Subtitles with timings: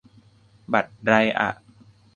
[0.73, 1.49] บัตรไรอะ